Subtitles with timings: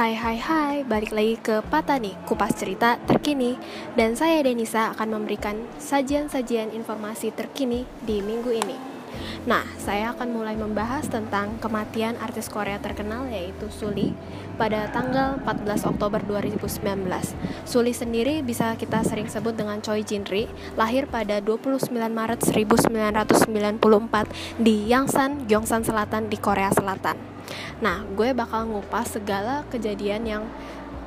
[0.00, 3.60] Hai hai hai, balik lagi ke Patani, kupas cerita terkini.
[4.00, 8.80] Dan saya Denisa akan memberikan sajian-sajian informasi terkini di minggu ini.
[9.44, 14.16] Nah, saya akan mulai membahas tentang kematian artis Korea terkenal yaitu Suli
[14.56, 16.64] pada tanggal 14 Oktober 2019
[17.68, 20.48] Suli sendiri bisa kita sering sebut dengan Choi Jinri
[20.80, 27.29] Lahir pada 29 Maret 1994 di Yangsan, Gyeongsan Selatan di Korea Selatan
[27.80, 30.42] Nah, gue bakal ngupas segala kejadian yang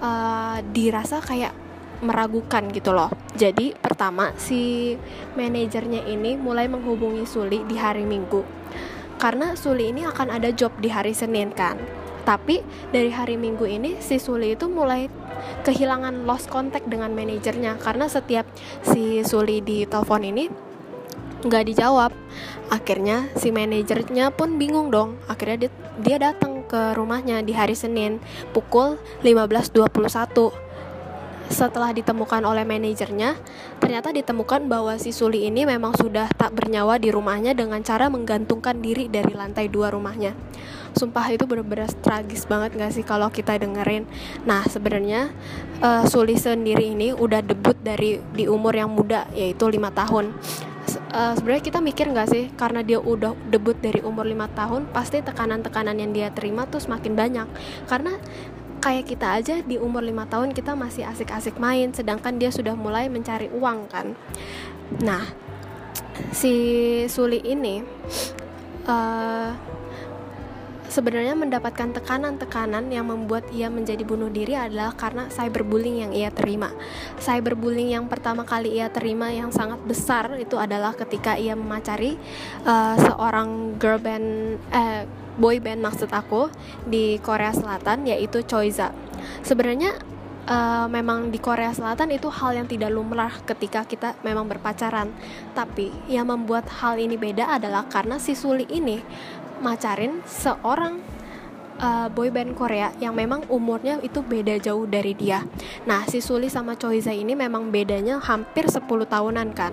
[0.00, 1.52] uh, dirasa kayak
[2.00, 3.12] meragukan gitu loh.
[3.36, 4.96] Jadi pertama si
[5.36, 8.42] manajernya ini mulai menghubungi Suli di hari Minggu.
[9.20, 11.76] Karena Suli ini akan ada job di hari Senin kan.
[12.24, 15.12] Tapi dari hari Minggu ini si Suli itu mulai
[15.64, 18.48] kehilangan lost contact dengan manajernya karena setiap
[18.84, 20.69] si Suli di telepon ini
[21.40, 22.12] nggak dijawab
[22.68, 28.22] akhirnya si manajernya pun bingung dong akhirnya dia, dia datang ke rumahnya di hari Senin
[28.52, 30.70] pukul 15.21
[31.50, 33.34] setelah ditemukan oleh manajernya,
[33.82, 38.78] ternyata ditemukan bahwa si Suli ini memang sudah tak bernyawa di rumahnya dengan cara menggantungkan
[38.78, 40.30] diri dari lantai dua rumahnya.
[40.94, 44.06] Sumpah itu bener-bener tragis banget gak sih kalau kita dengerin.
[44.46, 45.34] Nah sebenarnya
[45.82, 50.30] uh, Suli sendiri ini udah debut dari di umur yang muda yaitu lima tahun
[51.10, 55.20] uh, sebenarnya kita mikir nggak sih karena dia udah debut dari umur 5 tahun pasti
[55.20, 57.48] tekanan-tekanan yang dia terima tuh semakin banyak.
[57.86, 58.16] Karena
[58.80, 63.12] kayak kita aja di umur 5 tahun kita masih asik-asik main sedangkan dia sudah mulai
[63.12, 64.16] mencari uang kan.
[65.04, 65.24] Nah
[66.32, 66.54] si
[67.08, 67.84] Suli ini
[68.88, 69.50] uh,
[70.90, 76.74] sebenarnya mendapatkan tekanan-tekanan yang membuat ia menjadi bunuh diri adalah karena cyberbullying yang ia terima.
[77.22, 82.18] Cyberbullying yang pertama kali ia terima yang sangat besar itu adalah ketika ia memacari
[82.66, 85.06] uh, seorang girl band eh
[85.38, 86.50] boy band maksud aku
[86.84, 88.90] di Korea Selatan yaitu Choiza.
[89.46, 89.94] Sebenarnya
[90.50, 95.14] uh, memang di Korea Selatan itu hal yang tidak lumrah ketika kita memang berpacaran.
[95.54, 99.00] Tapi yang membuat hal ini beda adalah karena si Suli ini
[99.60, 100.98] macarin seorang
[101.80, 105.44] uh, boyband Korea yang memang umurnya itu beda jauh dari dia.
[105.88, 109.72] Nah, si Suli sama Choiza ini memang bedanya hampir 10 tahunan kan.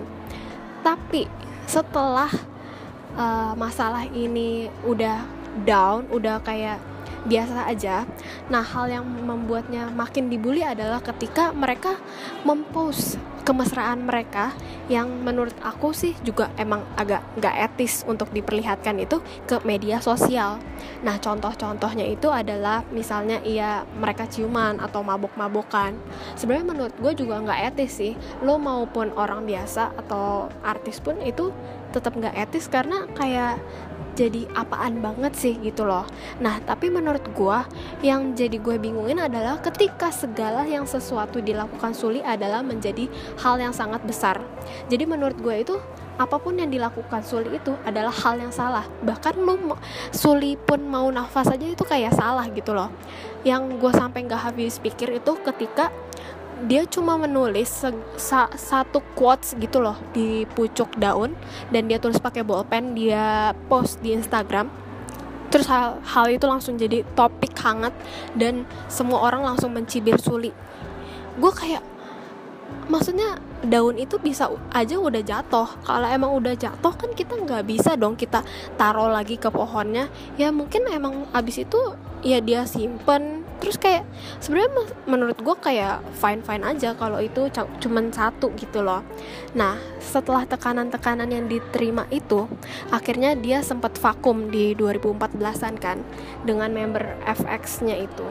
[0.80, 1.28] Tapi
[1.68, 2.32] setelah
[3.14, 5.24] uh, masalah ini udah
[5.68, 6.80] down, udah kayak
[7.28, 8.08] biasa aja.
[8.48, 12.00] Nah, hal yang membuatnya makin dibully adalah ketika mereka
[12.42, 14.52] mempost kemesraan mereka
[14.92, 20.60] yang menurut aku sih juga emang agak nggak etis untuk diperlihatkan itu ke media sosial.
[21.00, 25.96] Nah contoh-contohnya itu adalah misalnya ia mereka ciuman atau mabok-mabokan.
[26.36, 28.12] Sebenarnya menurut gue juga nggak etis sih.
[28.44, 31.48] Lo maupun orang biasa atau artis pun itu
[31.88, 33.56] tetap nggak etis karena kayak
[34.18, 36.02] jadi apaan banget sih gitu loh.
[36.42, 37.58] Nah tapi menurut gue
[38.02, 43.06] yang jadi gue bingungin adalah ketika segala yang sesuatu dilakukan Suli adalah menjadi
[43.38, 44.42] hal yang sangat besar.
[44.90, 45.78] Jadi menurut gue itu
[46.18, 48.82] apa pun yang dilakukan Suli itu adalah hal yang salah.
[49.06, 49.54] Bahkan lu
[50.10, 52.90] Suli pun mau nafas aja itu kayak salah gitu loh.
[53.46, 55.94] Yang gue sampai nggak habis pikir itu ketika
[56.66, 57.70] dia cuma menulis
[58.18, 61.38] sa satu quotes gitu loh di pucuk daun
[61.70, 64.66] dan dia tulis pakai bolpen dia post di Instagram.
[65.48, 67.94] Terus hal, hal itu langsung jadi topik hangat
[68.36, 70.52] dan semua orang langsung mencibir Suli.
[71.40, 71.80] Gue kayak
[72.92, 75.68] maksudnya daun itu bisa aja udah jatuh.
[75.88, 78.44] Kalau emang udah jatuh kan kita nggak bisa dong kita
[78.76, 80.12] taruh lagi ke pohonnya.
[80.36, 81.80] Ya mungkin emang abis itu
[82.20, 84.06] ya dia simpen terus kayak
[84.38, 84.70] sebenarnya
[85.04, 89.02] menurut gue kayak fine fine aja kalau itu cuman satu gitu loh
[89.52, 92.46] nah setelah tekanan-tekanan yang diterima itu
[92.94, 95.98] akhirnya dia sempat vakum di 2014an kan
[96.46, 98.26] dengan member FX-nya itu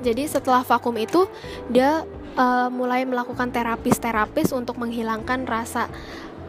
[0.00, 1.28] jadi setelah vakum itu
[1.68, 2.04] dia
[2.36, 5.92] uh, mulai melakukan terapis-terapis untuk menghilangkan rasa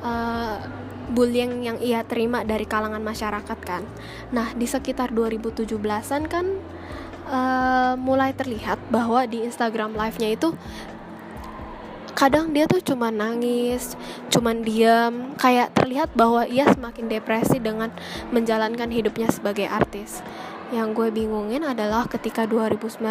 [0.03, 0.63] uh,
[1.11, 3.83] bullying yang ia terima dari kalangan masyarakat kan.
[4.31, 6.45] Nah, di sekitar 2017-an kan
[7.31, 10.51] uh, mulai terlihat bahwa di Instagram live-nya itu
[12.11, 13.97] kadang dia tuh cuma nangis,
[14.29, 17.89] cuman diam, kayak terlihat bahwa ia semakin depresi dengan
[18.29, 20.21] menjalankan hidupnya sebagai artis.
[20.69, 23.01] Yang gue bingungin adalah ketika 2019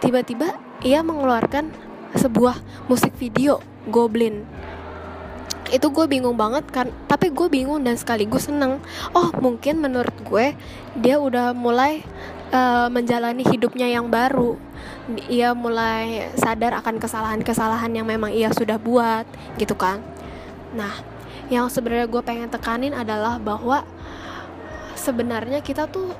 [0.00, 0.54] tiba-tiba
[0.86, 1.74] ia mengeluarkan
[2.14, 3.60] sebuah musik video
[3.90, 4.46] Goblin.
[5.68, 8.80] Itu gue bingung banget kan tapi gue bingung dan sekaligus seneng.
[9.12, 10.54] Oh mungkin menurut gue
[10.96, 12.06] dia udah mulai
[12.52, 14.58] uh, menjalani hidupnya yang baru
[15.30, 19.22] ia mulai sadar akan kesalahan-kesalahan yang memang ia sudah buat
[19.54, 20.02] gitu kan.
[20.74, 20.90] Nah
[21.46, 23.86] yang sebenarnya gue pengen tekanin adalah bahwa
[24.98, 26.10] sebenarnya kita tuh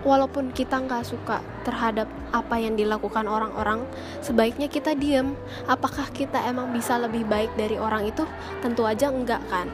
[0.00, 3.84] walaupun kita nggak suka terhadap apa yang dilakukan orang-orang
[4.24, 5.36] sebaiknya kita diem.
[5.68, 8.24] Apakah kita emang bisa lebih baik dari orang itu?
[8.64, 9.68] Tentu aja enggak kan.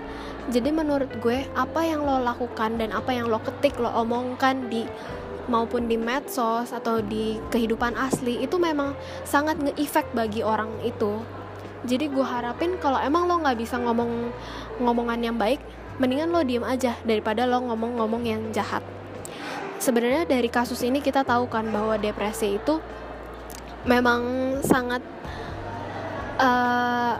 [0.50, 4.82] Jadi menurut gue apa yang lo lakukan dan apa yang lo ketik lo omongkan di
[5.50, 8.94] maupun di medsos atau di kehidupan asli itu memang
[9.26, 11.18] sangat nge-effect bagi orang itu.
[11.82, 14.30] Jadi gue harapin kalau emang lo nggak bisa ngomong
[14.78, 15.58] ngomongan yang baik
[16.00, 18.80] mendingan lo diem aja daripada lo ngomong-ngomong yang jahat.
[19.80, 22.80] Sebenarnya dari kasus ini kita tahu kan bahwa depresi itu
[23.88, 24.20] memang
[24.60, 25.00] sangat
[26.36, 27.16] uh,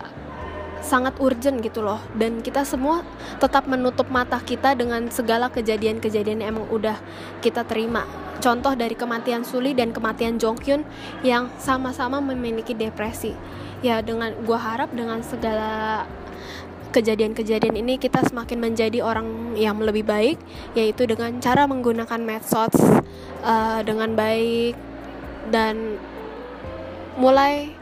[0.81, 2.01] sangat urgent gitu loh.
[2.17, 3.05] Dan kita semua
[3.39, 6.97] tetap menutup mata kita dengan segala kejadian-kejadian yang emang udah
[7.45, 8.05] kita terima.
[8.41, 10.83] Contoh dari kematian Suli dan kematian Jonghyun
[11.21, 13.37] yang sama-sama memiliki depresi.
[13.85, 16.05] Ya dengan gua harap dengan segala
[16.91, 20.37] kejadian-kejadian ini kita semakin menjadi orang yang lebih baik
[20.75, 22.75] yaitu dengan cara menggunakan medsos
[23.47, 24.75] uh, dengan baik
[25.55, 25.97] dan
[27.15, 27.75] mulai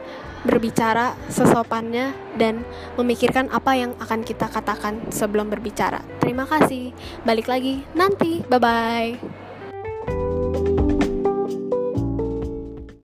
[0.43, 2.63] berbicara sesopannya dan
[2.95, 6.03] memikirkan apa yang akan kita katakan sebelum berbicara.
[6.23, 6.95] Terima kasih.
[7.27, 8.43] Balik lagi nanti.
[8.47, 9.38] Bye bye.